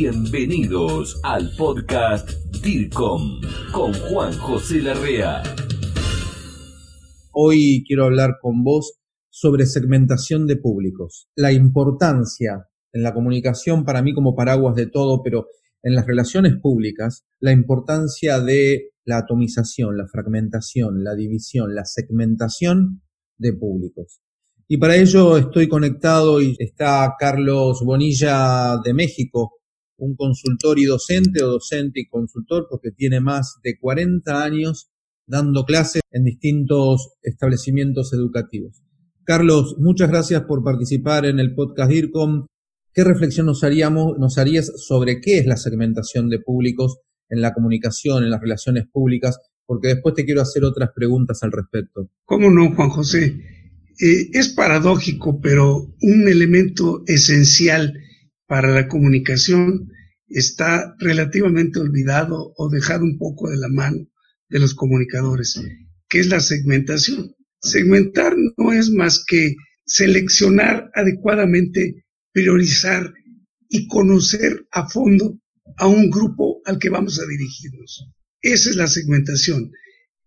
[0.00, 2.30] Bienvenidos al podcast
[2.62, 3.40] DIRCOM
[3.72, 5.42] con Juan José Larrea.
[7.32, 14.00] Hoy quiero hablar con vos sobre segmentación de públicos, la importancia en la comunicación para
[14.00, 15.46] mí como paraguas de todo, pero
[15.82, 23.02] en las relaciones públicas, la importancia de la atomización, la fragmentación, la división, la segmentación
[23.36, 24.20] de públicos.
[24.68, 29.57] Y para ello estoy conectado y está Carlos Bonilla de México,
[29.98, 34.90] un consultor y docente o docente y consultor porque tiene más de 40 años
[35.26, 38.82] dando clases en distintos establecimientos educativos.
[39.24, 42.46] Carlos, muchas gracias por participar en el podcast DIRCOM.
[42.94, 47.52] ¿Qué reflexión nos, haríamos, nos harías sobre qué es la segmentación de públicos en la
[47.52, 49.38] comunicación, en las relaciones públicas?
[49.66, 52.08] Porque después te quiero hacer otras preguntas al respecto.
[52.24, 53.36] ¿Cómo no, Juan José?
[54.00, 57.92] Eh, es paradójico, pero un elemento esencial
[58.48, 59.92] para la comunicación
[60.26, 64.08] está relativamente olvidado o dejado un poco de la mano
[64.48, 65.60] de los comunicadores,
[66.08, 67.36] que es la segmentación.
[67.60, 73.12] Segmentar no es más que seleccionar adecuadamente, priorizar
[73.68, 75.38] y conocer a fondo
[75.76, 78.10] a un grupo al que vamos a dirigirnos.
[78.40, 79.70] Esa es la segmentación.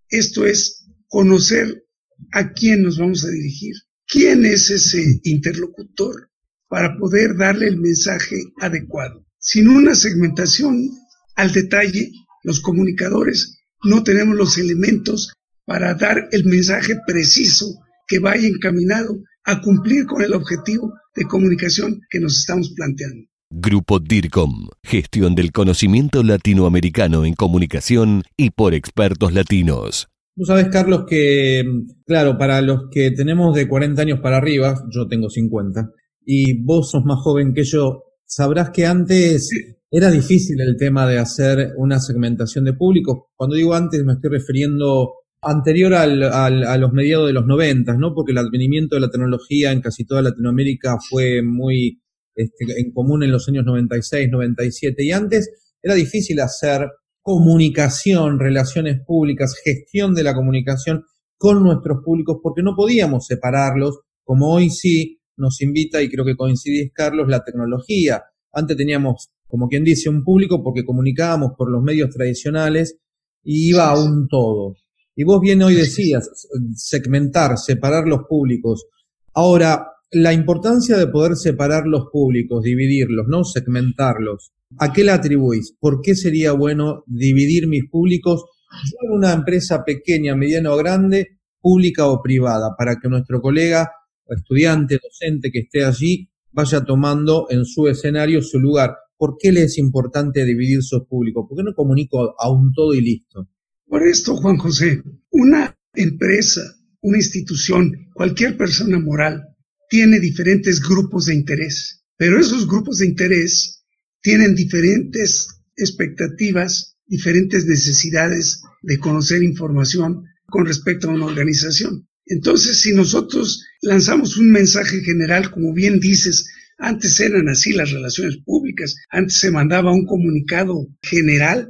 [0.10, 1.86] Esto es conocer
[2.34, 3.74] a quién nos vamos a dirigir,
[4.06, 6.31] quién es ese interlocutor
[6.72, 9.26] para poder darle el mensaje adecuado.
[9.38, 10.90] Sin una segmentación
[11.36, 12.12] al detalle,
[12.44, 15.34] los comunicadores no tenemos los elementos
[15.66, 17.66] para dar el mensaje preciso
[18.08, 23.28] que vaya encaminado a cumplir con el objetivo de comunicación que nos estamos planteando.
[23.50, 30.08] Grupo DIRCOM, gestión del conocimiento latinoamericano en comunicación y por expertos latinos.
[30.38, 31.66] Tú sabes, Carlos, que,
[32.06, 35.92] claro, para los que tenemos de 40 años para arriba, yo tengo 50,
[36.26, 39.50] y vos sos más joven que yo, sabrás que antes
[39.90, 43.32] era difícil el tema de hacer una segmentación de público.
[43.36, 48.14] Cuando digo antes me estoy refiriendo anterior al, a los mediados de los 90, ¿no?
[48.14, 52.02] Porque el advenimiento de la tecnología en casi toda Latinoamérica fue muy
[52.36, 55.50] este, en común en los años 96, 97, y antes
[55.82, 56.88] era difícil hacer
[57.22, 61.04] comunicación, relaciones públicas, gestión de la comunicación
[61.38, 66.38] con nuestros públicos, porque no podíamos separarlos, como hoy sí nos invita, y creo que
[66.38, 68.24] coincidís, Carlos, la tecnología.
[68.54, 72.98] Antes teníamos, como quien dice, un público porque comunicábamos por los medios tradicionales
[73.44, 74.76] y iba a un todo.
[75.16, 76.30] Y vos bien hoy decías,
[76.76, 78.86] segmentar, separar los públicos.
[79.34, 85.76] Ahora, la importancia de poder separar los públicos, dividirlos, no segmentarlos, ¿a qué la atribuís?
[85.80, 88.46] ¿Por qué sería bueno dividir mis públicos?
[88.86, 93.92] Yo en una empresa pequeña, mediana o grande, pública o privada, para que nuestro colega,
[94.36, 98.96] estudiante, docente que esté allí, vaya tomando en su escenario su lugar.
[99.18, 101.46] ¿Por qué le es importante dividir sus públicos?
[101.48, 103.48] ¿Por qué no comunico a un todo y listo?
[103.86, 106.62] Por esto, Juan José, una empresa,
[107.02, 109.44] una institución, cualquier persona moral
[109.90, 113.84] tiene diferentes grupos de interés, pero esos grupos de interés
[114.22, 122.08] tienen diferentes expectativas, diferentes necesidades de conocer información con respecto a una organización.
[122.32, 128.38] Entonces, si nosotros lanzamos un mensaje general, como bien dices, antes eran así las relaciones
[128.46, 131.68] públicas, antes se mandaba un comunicado general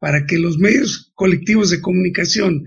[0.00, 2.64] para que los medios colectivos de comunicación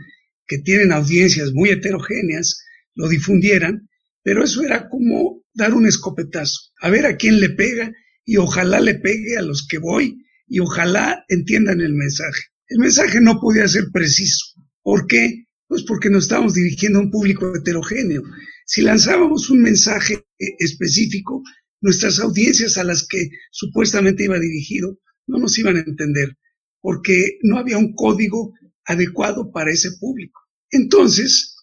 [0.47, 2.63] que tienen audiencias muy heterogéneas
[2.93, 3.89] lo difundieran,
[4.23, 7.91] pero eso era como dar un escopetazo, a ver a quién le pega
[8.23, 12.43] y ojalá le pegue a los que voy y ojalá entiendan el mensaje.
[12.69, 14.45] El mensaje no podía ser preciso.
[14.81, 15.47] ¿Por qué?
[15.67, 18.23] Pues porque nos estábamos dirigiendo a un público heterogéneo.
[18.65, 21.41] Si lanzábamos un mensaje eh, específico,
[21.81, 26.37] nuestras audiencias a las que supuestamente iba dirigido no nos iban a entender,
[26.81, 28.53] porque no había un código
[28.85, 30.39] adecuado para ese público.
[30.69, 31.55] Entonces,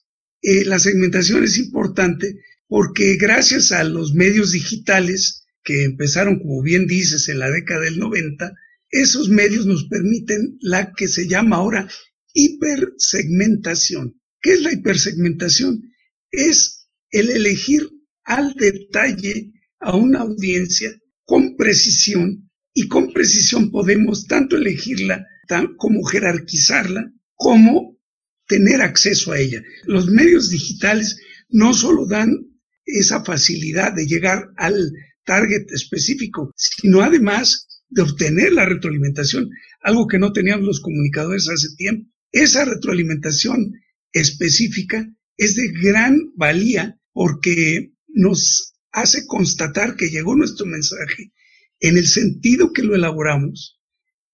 [0.42, 6.86] eh, la segmentación es importante porque gracias a los medios digitales que empezaron, como bien
[6.86, 8.52] dices, en la década del 90,
[8.90, 11.88] esos medios nos permiten la que se llama ahora
[12.32, 14.20] hipersegmentación.
[14.40, 15.82] ¿Qué es la hipersegmentación?
[16.30, 17.88] Es el elegir
[18.24, 20.90] al detalle a una audiencia
[21.24, 25.26] con precisión y con precisión podemos tanto elegirla
[25.76, 27.98] como jerarquizarla como
[28.46, 29.62] tener acceso a ella.
[29.84, 31.18] Los medios digitales
[31.48, 32.30] no solo dan
[32.84, 34.92] esa facilidad de llegar al
[35.24, 39.50] target específico, sino además de obtener la retroalimentación,
[39.82, 42.11] algo que no teníamos los comunicadores hace tiempo.
[42.32, 43.74] Esa retroalimentación
[44.12, 45.06] específica
[45.36, 51.32] es de gran valía porque nos hace constatar que llegó nuestro mensaje
[51.80, 53.80] en el sentido que lo elaboramos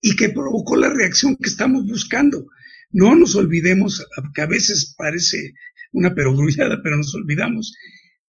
[0.00, 2.46] y que provocó la reacción que estamos buscando.
[2.90, 5.54] No nos olvidemos, que a veces parece
[5.92, 7.74] una perogrullada, pero nos olvidamos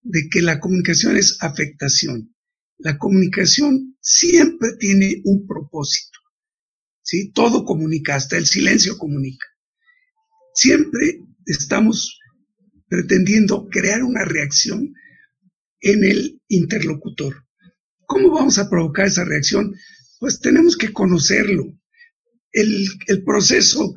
[0.01, 2.33] de que la comunicación es afectación.
[2.77, 6.19] La comunicación siempre tiene un propósito.
[7.03, 7.31] ¿sí?
[7.31, 9.45] Todo comunica, hasta el silencio comunica.
[10.59, 12.19] Siempre estamos
[12.89, 14.93] pretendiendo crear una reacción
[15.79, 17.45] en el interlocutor.
[18.05, 19.73] ¿Cómo vamos a provocar esa reacción?
[20.19, 21.63] Pues tenemos que conocerlo.
[22.51, 22.89] El,
[23.25, 23.95] proceso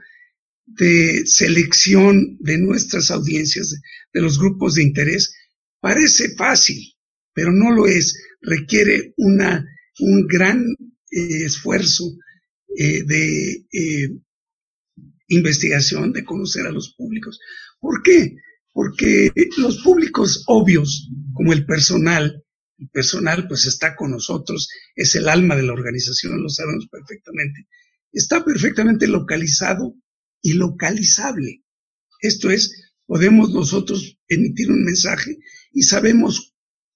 [0.65, 3.75] de selección de nuestras audiencias,
[4.13, 5.35] de los grupos de interés,
[5.81, 6.95] parece fácil,
[7.35, 8.17] pero no lo es.
[8.41, 9.67] Requiere una,
[9.99, 10.65] un gran
[11.11, 12.05] eh, esfuerzo
[12.77, 14.11] eh, de eh,
[15.35, 17.39] investigación, de conocer a los públicos.
[17.81, 18.37] ¿Por qué?
[18.73, 22.45] Porque los públicos obvios, como el personal,
[22.79, 27.67] el personal pues está con nosotros, es el alma de la organización, lo sabemos perfectamente,
[28.13, 29.95] está perfectamente localizado
[30.41, 31.63] y localizable.
[32.21, 35.39] Esto es, podemos nosotros emitir un mensaje
[35.73, 36.55] y sabemos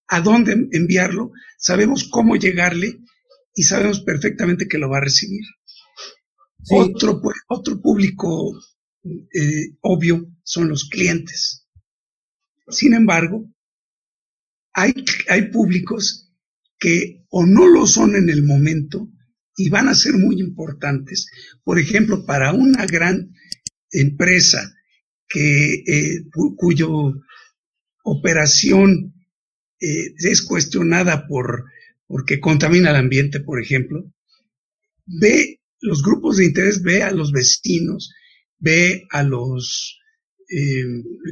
[0.08, 3.00] a dónde enviarlo, sabemos cómo llegarle
[3.54, 5.44] y sabemos perfectamente que lo va a recibir.
[6.70, 8.58] Otro, otro público
[9.04, 11.66] eh, obvio son los clientes.
[12.68, 13.48] Sin embargo,
[14.72, 14.92] hay,
[15.28, 16.32] hay públicos
[16.78, 19.08] que o no lo son en el momento
[19.56, 21.28] y van a ser muy importantes.
[21.62, 23.32] Por ejemplo, para una gran
[23.90, 24.74] empresa
[25.28, 26.24] que, eh,
[26.56, 27.14] cuyo
[28.04, 29.14] operación
[29.80, 31.64] eh, es cuestionada por
[32.06, 34.12] porque contamina el ambiente, por ejemplo,
[35.06, 38.12] ve los grupos de interés, ve a los vecinos,
[38.58, 39.98] ve a los
[40.48, 40.84] eh,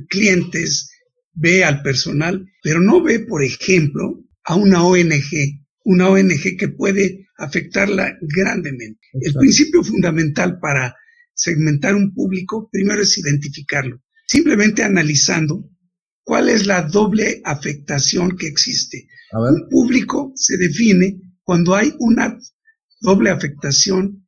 [0.08, 0.90] clientes,
[1.32, 7.26] ve al personal, pero no ve, por ejemplo, a una ONG, una ONG que puede
[7.38, 9.00] afectarla grandemente.
[9.20, 10.94] El principio fundamental para
[11.34, 15.68] segmentar un público, primero es identificarlo, simplemente analizando
[16.22, 19.08] cuál es la doble afectación que existe.
[19.32, 22.38] Un público se define cuando hay una
[23.00, 24.23] doble afectación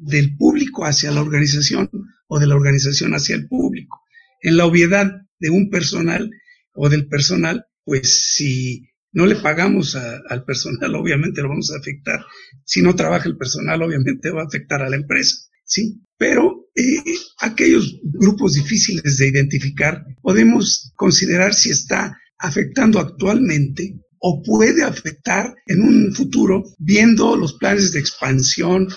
[0.00, 1.90] del público hacia la organización
[2.26, 4.00] o de la organización hacia el público.
[4.40, 6.30] En la obviedad de un personal
[6.74, 12.20] o del personal, pues si no le pagamos al personal, obviamente lo vamos a afectar.
[12.64, 15.36] Si no trabaja el personal, obviamente va a afectar a la empresa.
[15.64, 16.00] ¿sí?
[16.16, 17.02] Pero eh,
[17.40, 25.82] aquellos grupos difíciles de identificar podemos considerar si está afectando actualmente o puede afectar en
[25.82, 28.88] un futuro viendo los planes de expansión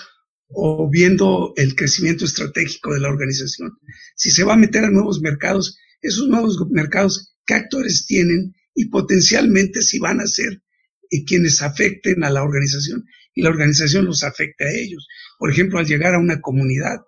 [0.54, 3.72] o viendo el crecimiento estratégico de la organización.
[4.14, 8.54] Si se va a meter a nuevos mercados, esos nuevos mercados, ¿qué actores tienen?
[8.74, 10.62] Y potencialmente si van a ser
[11.10, 13.04] eh, quienes afecten a la organización
[13.34, 15.06] y la organización los afecte a ellos.
[15.38, 16.98] Por ejemplo, al llegar a una comunidad,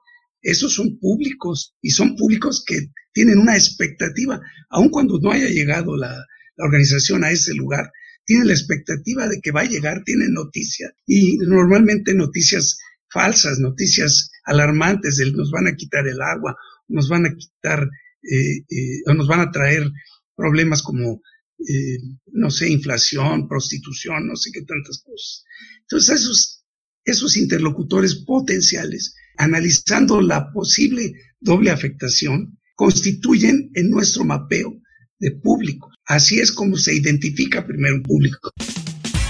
[0.42, 4.40] esos son públicos y son públicos que tienen una expectativa,
[4.70, 6.24] aun cuando no haya llegado la,
[6.58, 7.90] organización a ese lugar,
[8.24, 12.78] tienen la expectativa de que va a llegar, tienen noticias y normalmente noticias
[13.10, 16.56] falsas, noticias alarmantes de nos van a quitar el agua,
[16.88, 17.88] nos van a quitar
[18.22, 19.90] eh, eh, o nos van a traer
[20.34, 21.22] problemas como,
[21.58, 21.98] eh,
[22.32, 25.44] no sé, inflación, prostitución, no sé qué tantas cosas.
[25.82, 26.64] Entonces esos,
[27.04, 34.80] esos interlocutores potenciales analizando la posible doble afectación, constituyen en nuestro mapeo
[35.18, 35.90] de público.
[36.04, 38.52] Así es como se identifica primero un público.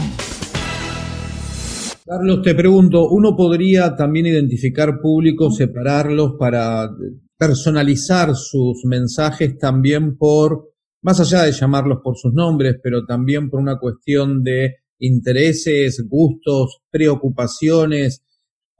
[2.04, 6.90] Carlos, te pregunto, ¿uno podría también identificar públicos, separarlos para
[7.38, 13.60] personalizar sus mensajes también por, más allá de llamarlos por sus nombres, pero también por
[13.60, 18.24] una cuestión de intereses, gustos, preocupaciones,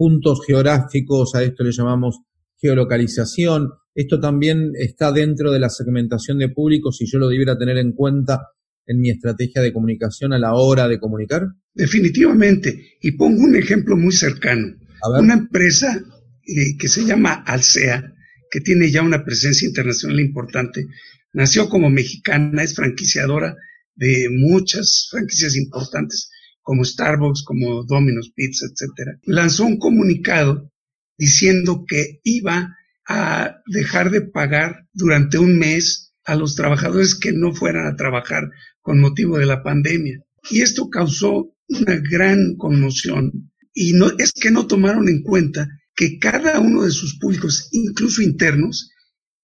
[0.03, 2.23] puntos geográficos, a esto le llamamos
[2.61, 3.69] geolocalización.
[3.95, 7.93] Esto también está dentro de la segmentación de públicos y yo lo debiera tener en
[7.93, 8.41] cuenta
[8.85, 11.43] en mi estrategia de comunicación a la hora de comunicar?
[11.73, 12.97] Definitivamente.
[13.01, 14.75] Y pongo un ejemplo muy cercano.
[15.21, 18.13] Una empresa eh, que se llama Alsea
[18.51, 20.85] que tiene ya una presencia internacional importante.
[21.33, 23.55] Nació como mexicana, es franquiciadora
[23.95, 26.29] de muchas franquicias importantes
[26.63, 29.19] como Starbucks, como Domino's Pizza, etc.
[29.25, 30.71] Lanzó un comunicado
[31.19, 32.77] diciendo que iba
[33.09, 38.49] a dejar de pagar durante un mes a los trabajadores que no fueran a trabajar
[38.81, 40.21] con motivo de la pandemia.
[40.51, 43.51] Y esto causó una gran conmoción.
[43.75, 48.23] Y no, es que no tomaron en cuenta que cada uno de sus públicos, incluso
[48.23, 48.91] internos,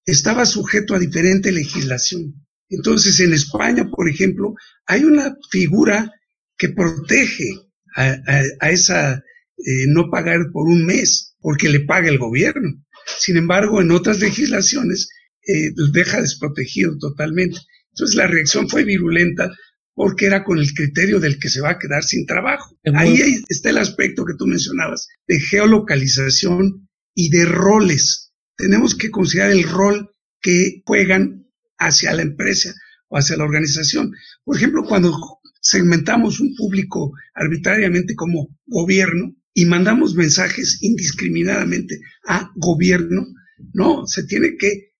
[0.04, 2.46] estaba sujeto a diferente legislación.
[2.68, 4.54] Entonces, en España, por ejemplo,
[4.86, 6.12] hay una figura
[6.58, 7.48] que protege
[7.96, 12.84] a, esa eh, no pagar por un mes, porque le paga el gobierno.
[13.18, 15.08] Sin embargo, en otras legislaciones
[15.46, 17.58] eh, deja desprotegido totalmente.
[17.92, 19.50] Entonces, la reacción fue virulenta
[19.94, 22.78] porque era con el criterio del que se va a quedar sin trabajo.
[22.94, 28.32] Ahí está el aspecto que tú mencionabas, de geolocalización y de roles.
[28.56, 31.48] Tenemos que considerar el rol que juegan
[31.78, 32.72] hacia la empresa
[33.08, 34.12] o hacia la organización.
[34.44, 43.26] Por ejemplo, cuando segmentamos un público arbitrariamente como gobierno y mandamos mensajes indiscriminadamente a gobierno,
[43.72, 44.92] no, se tiene que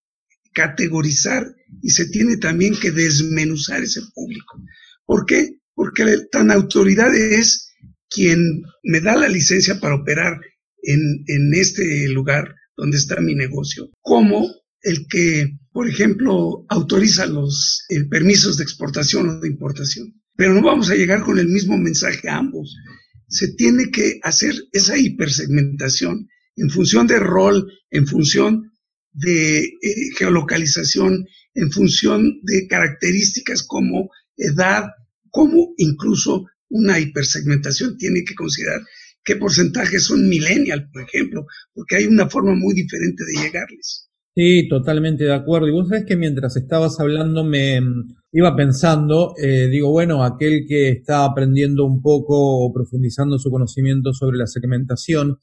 [0.53, 1.47] categorizar
[1.83, 4.61] y se tiene también que desmenuzar ese público.
[5.05, 5.61] ¿Por qué?
[5.75, 7.73] Porque tan autoridad es
[8.11, 10.41] quien me da la licencia para operar
[10.83, 14.49] en, en este lugar donde está mi negocio, como
[14.83, 20.15] el que, por ejemplo, autoriza los eh, permisos de exportación o de importación.
[20.39, 22.77] Pero no vamos a llegar con el mismo mensaje a ambos.
[23.27, 28.71] Se tiene que hacer esa hipersegmentación en función de rol, en función
[29.13, 29.71] de eh,
[30.17, 34.85] geolocalización, en función de características como edad,
[35.29, 38.83] como incluso una hipersegmentación tiene que considerar
[39.25, 44.09] qué porcentajes son millennial, por ejemplo, porque hay una forma muy diferente de llegarles.
[44.37, 45.67] Sí, totalmente de acuerdo.
[45.67, 50.67] Y vos sabés que mientras estabas hablando me mm, iba pensando, eh, digo, bueno, aquel
[50.69, 55.39] que está aprendiendo un poco o profundizando su conocimiento sobre la segmentación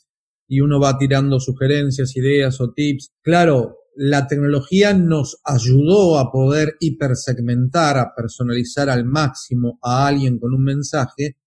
[0.48, 3.14] y uno va tirando sugerencias, ideas o tips.
[3.22, 10.54] Claro, la tecnología nos ayudó a poder hipersegmentar, a personalizar al máximo a alguien con
[10.54, 11.38] un mensaje,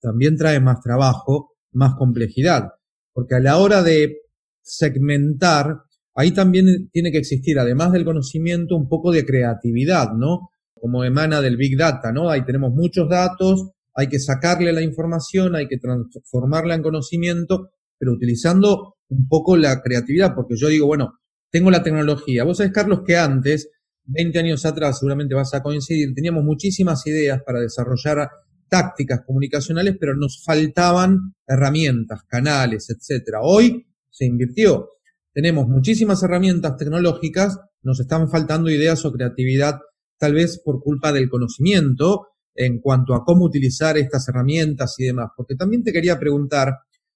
[0.00, 2.68] también trae más trabajo, más complejidad.
[3.12, 4.18] Porque a la hora de
[4.62, 5.82] segmentar,
[6.14, 10.50] ahí también tiene que existir, además del conocimiento, un poco de creatividad, ¿no?
[10.74, 12.30] Como emana del Big Data, ¿no?
[12.30, 18.12] Ahí tenemos muchos datos, hay que sacarle la información, hay que transformarla en conocimiento, pero
[18.12, 21.18] utilizando un poco la creatividad, porque yo digo, bueno,
[21.50, 22.44] tengo la tecnología.
[22.44, 23.70] Vos sabés, Carlos, que antes,
[24.06, 28.28] 20 años atrás, seguramente vas a coincidir, teníamos muchísimas ideas para desarrollar
[28.68, 33.40] tácticas comunicacionales, pero nos faltaban herramientas, canales, etcétera.
[33.42, 34.88] Hoy se invirtió
[35.34, 39.80] tenemos muchísimas herramientas tecnológicas, nos están faltando ideas o creatividad,
[40.18, 45.30] tal vez por culpa del conocimiento en cuanto a cómo utilizar estas herramientas y demás.
[45.36, 46.72] Porque también te quería preguntar,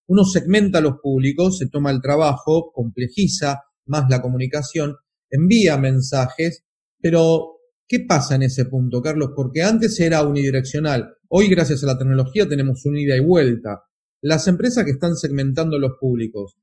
[0.08, 4.96] uno segmenta a los públicos, se toma el trabajo, complejiza más la comunicación,
[5.30, 6.64] envía mensajes,
[7.00, 9.30] pero ¿qué pasa en ese punto, Carlos?
[9.34, 13.84] Porque antes era unidireccional, hoy gracias a la tecnología tenemos un ida y vuelta.
[14.20, 16.56] Las empresas que están segmentando los públicos,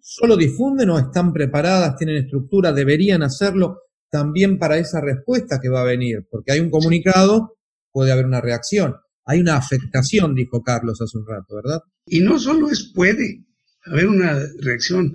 [0.00, 5.82] solo difunden o están preparadas, tienen estructura, deberían hacerlo también para esa respuesta que va
[5.82, 7.56] a venir, porque hay un comunicado,
[7.92, 11.80] puede haber una reacción, hay una afectación, dijo Carlos hace un rato, ¿verdad?
[12.06, 13.44] Y no solo es puede
[13.84, 15.14] haber una reacción,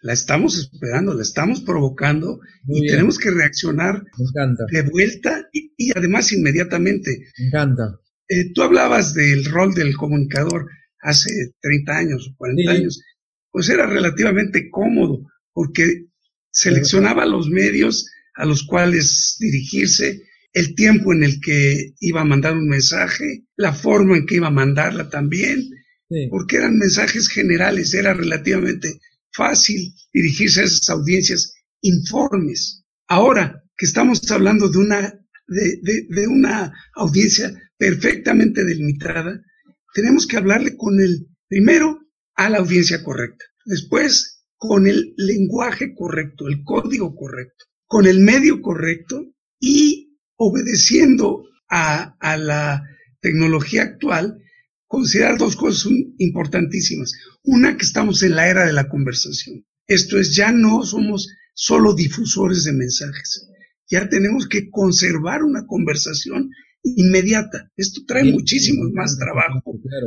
[0.00, 4.02] la estamos esperando, la estamos provocando y tenemos que reaccionar
[4.70, 7.10] de vuelta y, además inmediatamente.
[7.38, 8.00] Me encanta.
[8.28, 10.68] Eh, tú hablabas del rol del comunicador
[11.00, 11.30] hace
[11.60, 13.02] 30 años o 40 años
[13.52, 16.06] pues era relativamente cómodo porque
[16.50, 20.22] seleccionaba los medios a los cuales dirigirse,
[20.52, 24.48] el tiempo en el que iba a mandar un mensaje, la forma en que iba
[24.48, 25.68] a mandarla también,
[26.30, 29.00] porque eran mensajes generales, era relativamente
[29.32, 32.84] fácil dirigirse a esas audiencias informes.
[33.08, 35.14] Ahora que estamos hablando de una,
[35.48, 39.42] de, de una audiencia perfectamente delimitada,
[39.94, 41.98] tenemos que hablarle con el, primero,
[42.34, 43.44] a la audiencia correcta.
[43.64, 52.16] Después, con el lenguaje correcto, el código correcto, con el medio correcto y obedeciendo a,
[52.38, 52.82] la
[53.20, 54.38] tecnología actual,
[54.86, 57.12] considerar dos cosas importantísimas.
[57.42, 59.66] Una, que estamos en la era de la conversación.
[59.86, 63.46] Esto es, ya no somos solo difusores de mensajes.
[63.90, 66.48] Ya tenemos que conservar una conversación
[66.82, 67.70] inmediata.
[67.76, 69.60] Esto trae muchísimo más trabajo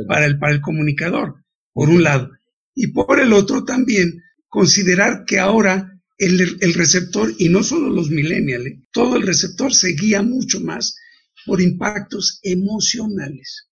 [0.08, 1.36] para el, para el comunicador
[1.72, 2.30] por un lado.
[2.74, 8.64] Y por el otro también, considerar que ahora el, receptor, y no solo los millennials,
[8.92, 10.96] todo el receptor se guía mucho más
[11.44, 13.68] por impactos emocionales.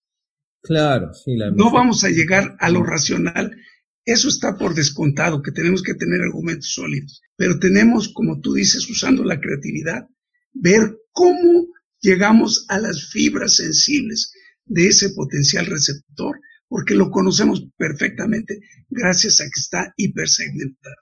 [0.63, 3.57] Claro, sí, la No vamos a llegar a lo racional.
[4.05, 7.23] Eso está por descontado, que tenemos que tener argumentos sólidos.
[7.37, 10.07] Pero tenemos, como tú dices, usando la creatividad,
[10.53, 11.67] ver cómo
[12.01, 14.33] llegamos a las fibras sensibles
[14.67, 20.97] de ese potencial receptor porque lo conocemos perfectamente gracias a que está hipersegmentado.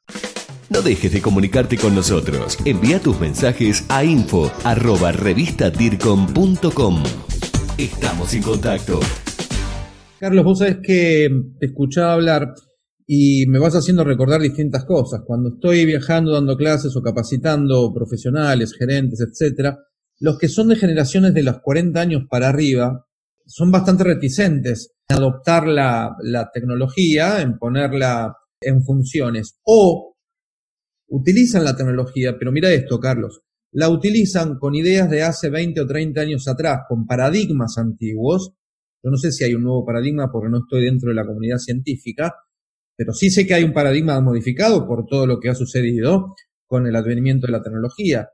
[0.73, 2.57] No dejes de comunicarte con nosotros.
[2.65, 5.13] Envía tus mensajes a info arroba
[7.77, 9.01] Estamos en contacto.
[10.19, 11.29] Carlos, vos sabés que
[11.61, 12.55] te escuchaba hablar
[13.07, 15.21] y me vas haciendo recordar distintas cosas.
[15.27, 19.77] Cuando estoy viajando, dando clases o capacitando profesionales, gerentes, etcétera,
[20.21, 23.05] los que son de generaciones de los 40 años para arriba
[23.45, 29.59] son bastante reticentes en adoptar la, la tecnología, en ponerla en funciones.
[29.65, 30.12] O
[31.13, 33.43] utilizan la tecnología, pero mira esto, Carlos,
[33.73, 38.55] la utilizan con ideas de hace 20 o 30 años atrás, con paradigmas antiguos.
[39.03, 41.59] Yo no sé si hay un nuevo paradigma porque no estoy dentro de la comunidad
[41.59, 42.35] científica,
[42.97, 46.35] pero sí sé que hay un paradigma modificado por todo lo que ha sucedido
[46.67, 48.31] con el advenimiento de la tecnología.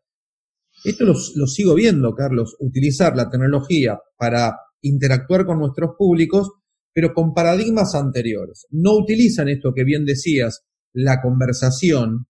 [0.84, 6.52] Esto lo, lo sigo viendo, Carlos, utilizar la tecnología para interactuar con nuestros públicos,
[6.92, 8.66] pero con paradigmas anteriores.
[8.70, 12.27] No utilizan esto que bien decías, la conversación,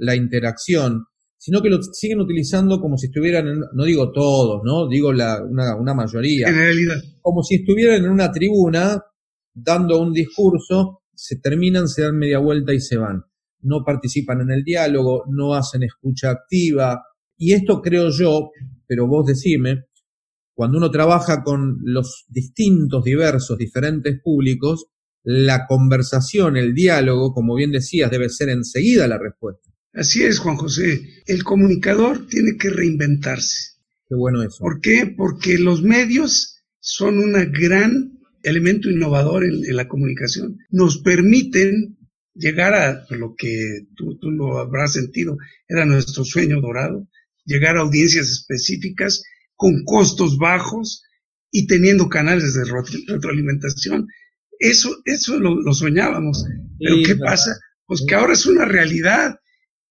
[0.00, 1.04] la interacción,
[1.38, 4.88] sino que lo siguen utilizando como si estuvieran, en, no digo todos, ¿no?
[4.88, 6.48] Digo la, una, una mayoría.
[6.48, 6.96] En realidad.
[7.22, 9.02] Como si estuvieran en una tribuna
[9.54, 13.22] dando un discurso, se terminan, se dan media vuelta y se van.
[13.62, 17.02] No participan en el diálogo, no hacen escucha activa.
[17.36, 18.50] Y esto creo yo,
[18.86, 19.84] pero vos decime,
[20.54, 24.86] cuando uno trabaja con los distintos, diversos, diferentes públicos,
[25.22, 29.69] la conversación, el diálogo, como bien decías, debe ser enseguida la respuesta.
[29.92, 31.22] Así es, Juan José.
[31.26, 33.76] El comunicador tiene que reinventarse.
[34.08, 34.58] Qué bueno eso.
[34.58, 35.12] ¿Por qué?
[35.16, 40.58] Porque los medios son un gran elemento innovador en, la comunicación.
[40.70, 41.98] Nos permiten
[42.34, 45.36] llegar a lo que tú, tú, lo habrás sentido,
[45.68, 47.06] era nuestro sueño dorado,
[47.44, 49.22] llegar a audiencias específicas
[49.56, 51.02] con costos bajos
[51.50, 52.64] y teniendo canales de
[53.08, 54.06] retroalimentación.
[54.58, 56.44] Eso, eso lo, soñábamos.
[56.78, 57.58] Pero ¿qué pasa?
[57.86, 59.36] Pues que ahora es una realidad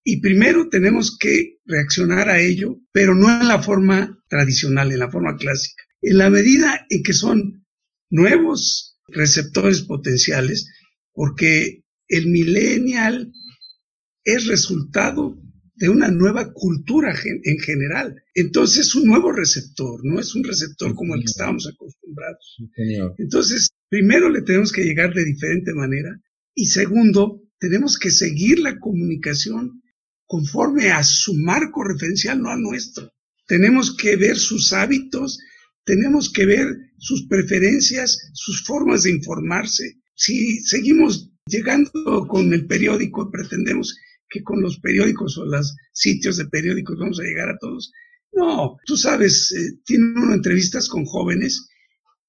[0.04, 5.10] y primero tenemos que reaccionar a ello, pero no en la forma tradicional, en la
[5.10, 5.82] forma clásica.
[6.00, 7.66] En la medida en que son
[8.08, 10.70] nuevos receptores potenciales,
[11.12, 13.32] porque el millennial
[14.24, 15.38] es resultado
[15.74, 18.22] de una nueva cultura en general.
[18.34, 22.58] Entonces es un nuevo receptor, no es un receptor como el que estábamos acostumbrados.
[23.16, 26.20] Entonces, primero le tenemos que llegar de diferente manera
[26.54, 29.82] y segundo, tenemos que seguir la comunicación
[30.30, 33.12] conforme a su marco referencial, no a nuestro.
[33.48, 35.40] Tenemos que ver sus hábitos,
[35.84, 39.96] tenemos que ver sus preferencias, sus formas de informarse.
[40.14, 43.96] Si seguimos llegando con el periódico pretendemos
[44.28, 47.90] que con los periódicos o los sitios de periódicos vamos a llegar a todos,
[48.32, 51.66] no, tú sabes, eh, tienen uno entrevistas con jóvenes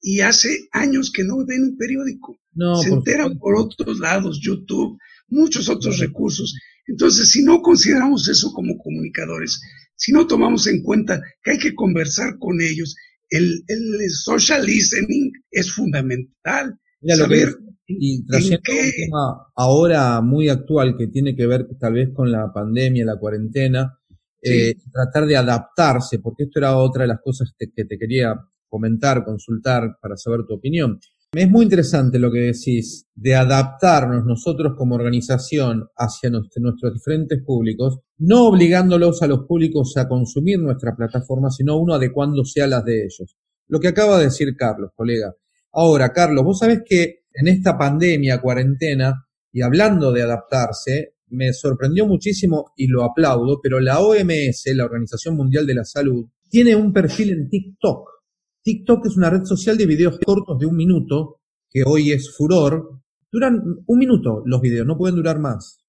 [0.02, 2.40] y hace años que no ven un periódico.
[2.82, 4.98] Se enteran por otros lados, YouTube,
[5.32, 6.56] muchos otros recursos.
[6.86, 9.60] Entonces, si no consideramos eso como comunicadores,
[9.96, 12.96] si no tomamos en cuenta que hay que conversar con ellos,
[13.30, 13.64] el,
[14.10, 16.78] social listening es fundamental.
[17.08, 17.56] saber
[17.88, 22.52] y trayendo un tema ahora muy actual que tiene que ver tal vez con la
[22.54, 24.00] pandemia, la cuarentena,
[24.42, 28.36] eh, tratar de adaptarse, porque esto era otra de las cosas que te quería
[28.68, 31.00] comentar, consultar para saber tu opinión.
[31.34, 38.00] Es muy interesante lo que decís de adaptarnos nosotros como organización hacia nuestros diferentes públicos,
[38.18, 43.06] no obligándolos a los públicos a consumir nuestra plataforma, sino uno adecuándose a las de
[43.06, 43.38] ellos.
[43.70, 45.34] Lo que acaba de decir Carlos, colega.
[45.72, 52.06] Ahora, Carlos, vos sabés que en esta pandemia, cuarentena, y hablando de adaptarse, me sorprendió
[52.08, 56.92] muchísimo y lo aplaudo, pero la OMS, la Organización Mundial de la Salud, tiene un
[56.92, 58.21] perfil en TikTok
[58.64, 63.02] TikTok es una red social de videos cortos de un minuto, que hoy es furor.
[63.32, 65.80] Duran un minuto los videos, no pueden durar más.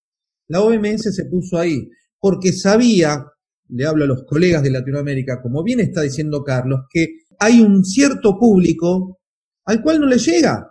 [0.48, 1.88] La OMS se puso ahí
[2.20, 3.26] porque sabía,
[3.68, 7.84] le hablo a los colegas de Latinoamérica, como bien está diciendo Carlos, que hay un
[7.84, 9.18] cierto público
[9.64, 10.68] al cual no le llega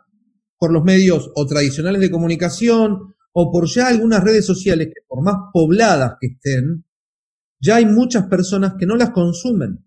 [0.58, 5.24] por los medios o tradicionales de comunicación o por ya algunas redes sociales que por
[5.24, 6.86] más pobladas que estén,
[7.60, 9.86] ya hay muchas personas que no las consumen,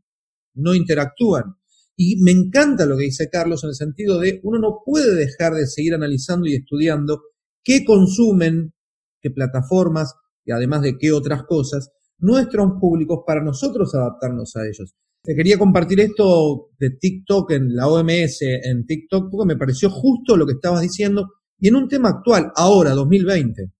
[0.54, 1.56] no interactúan.
[1.96, 5.54] Y me encanta lo que dice Carlos en el sentido de uno no puede dejar
[5.54, 7.22] de seguir analizando y estudiando
[7.62, 8.72] qué consumen,
[9.20, 14.94] qué plataformas y además de qué otras cosas nuestros públicos para nosotros adaptarnos a ellos.
[15.22, 20.36] Te quería compartir esto de TikTok en la OMS en TikTok porque me pareció justo
[20.36, 23.70] lo que estabas diciendo y en un tema actual, ahora, 2020.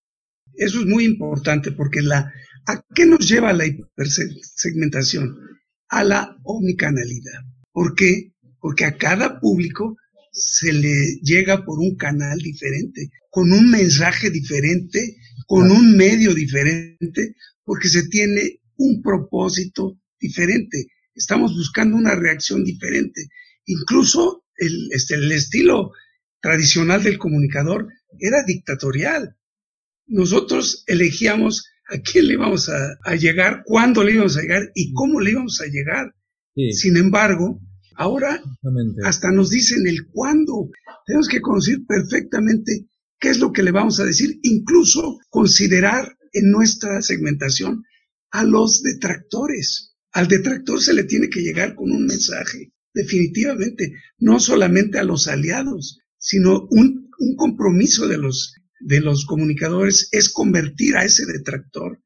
[0.55, 2.33] Eso es muy importante porque la,
[2.67, 5.37] ¿a qué nos lleva la hipersegmentación?
[5.89, 7.43] A la omnicanalidad.
[7.75, 8.33] ¿Por qué?
[8.61, 9.97] Porque a cada público
[10.31, 17.35] se le llega por un canal diferente, con un mensaje diferente, con un medio diferente,
[17.65, 20.87] porque se tiene un propósito diferente.
[21.15, 23.29] Estamos buscando una reacción diferente.
[23.67, 25.91] Incluso el, este, el estilo
[26.41, 27.89] tradicional del comunicador
[28.21, 29.37] era dictatorial.
[30.07, 35.21] Nosotros elegíamos a quién le íbamos a, llegar, cuándo le íbamos a llegar y cómo
[35.21, 36.15] le íbamos a llegar.
[36.55, 37.61] Sin embargo,
[37.97, 38.43] Ahora
[39.05, 40.71] hasta nos dicen el cuándo.
[41.07, 42.89] Tenemos que conocer perfectamente
[43.21, 47.85] qué es lo que le vamos a decir, incluso considerar en nuestra segmentación
[48.31, 49.95] a los detractores.
[50.13, 55.29] Al detractor se le tiene que llegar con un mensaje, definitivamente, no solamente a los
[55.29, 62.01] aliados, sino un, un compromiso de los, de los comunicadores es convertir a ese detractor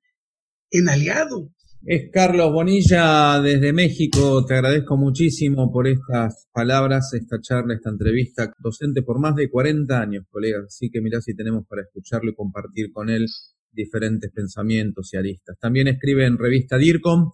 [0.70, 1.50] en aliado.
[1.86, 4.44] Es Carlos Bonilla desde México.
[4.44, 8.52] Te agradezco muchísimo por estas palabras, esta charla, esta entrevista.
[8.58, 10.64] Docente por más de 40 años, colega.
[10.66, 13.26] Así que mirá si tenemos para escucharlo y compartir con él
[13.70, 15.56] diferentes pensamientos y aristas.
[15.60, 17.30] También escribe en revista DIRCOM,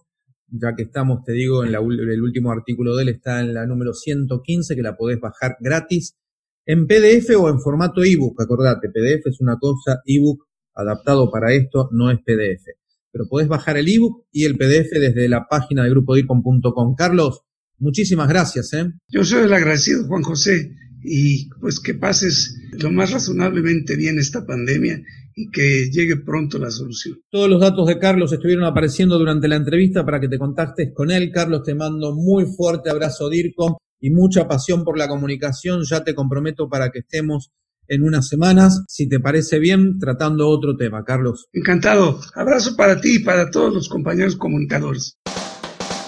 [0.47, 3.93] ya que estamos, te digo, en el último artículo de él está en la número
[3.93, 6.15] 115, que la podés bajar gratis
[6.67, 8.39] en PDF o en formato ebook.
[8.39, 12.84] Acordate, PDF es una cosa, ebook adaptado para esto no es PDF
[13.15, 16.95] pero podés bajar el ebook y el PDF desde la página de grupodircom.com.
[16.97, 17.43] Carlos,
[17.77, 18.73] muchísimas gracias.
[18.73, 18.91] ¿eh?
[19.07, 24.45] Yo soy el agradecido, Juan José, y pues que pases lo más razonablemente bien esta
[24.45, 25.01] pandemia
[25.33, 27.17] y que llegue pronto la solución.
[27.31, 31.09] Todos los datos de Carlos estuvieron apareciendo durante la entrevista para que te contactes con
[31.09, 31.31] él.
[31.31, 35.83] Carlos, te mando muy fuerte abrazo DIRCOM y mucha pasión por la comunicación.
[35.89, 37.51] Ya te comprometo para que estemos
[37.87, 41.03] en unas semanas, si te parece bien, tratando otro tema.
[41.03, 41.47] Carlos.
[41.53, 42.19] Encantado.
[42.35, 45.17] Abrazo para ti y para todos los compañeros comunicadores.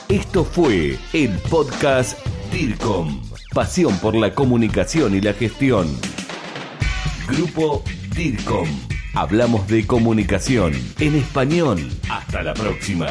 [0.09, 2.17] Esto fue el podcast
[2.51, 3.21] DIRCOM.
[3.53, 5.87] Pasión por la comunicación y la gestión.
[7.27, 7.83] Grupo
[8.15, 8.67] DIRCOM.
[9.13, 11.79] Hablamos de comunicación en español.
[12.09, 13.07] Hasta la próxima.